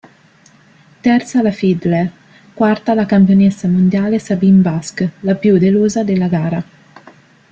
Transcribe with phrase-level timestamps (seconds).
[1.03, 2.09] Terza la Fiedler,
[2.55, 6.63] quarta la campionessa mondiale Sabine Busch, la più delusa della gara.